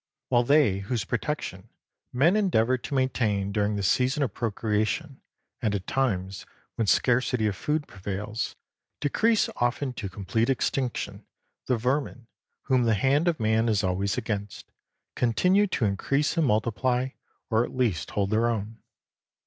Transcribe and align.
While 0.29 0.41
they 0.43 0.79
whose 0.79 1.03
protection 1.05 1.69
men 2.11 2.35
endeavor 2.35 2.75
to 2.75 2.93
maintain 2.95 3.51
during 3.51 3.75
the 3.75 3.83
season 3.83 4.23
of 4.23 4.33
procreation, 4.33 5.21
and 5.61 5.75
at 5.75 5.85
times 5.85 6.43
when 6.73 6.87
scarcity 6.87 7.45
of 7.45 7.55
food 7.55 7.87
prevails, 7.87 8.55
decrease 8.99 9.47
often 9.57 9.93
to 9.93 10.09
complete 10.09 10.49
extinction, 10.49 11.27
the 11.67 11.77
vermin, 11.77 12.25
whom 12.63 12.85
the 12.85 12.95
hand 12.95 13.27
of 13.27 13.39
man 13.39 13.69
is 13.69 13.83
always 13.83 14.17
against, 14.17 14.71
continue 15.15 15.67
to 15.67 15.85
increase 15.85 16.35
and 16.35 16.47
multiply, 16.47 17.09
or 17.51 17.63
at 17.63 17.75
least 17.75 18.09
hold 18.09 18.31
their 18.31 18.49
own. 18.49 18.81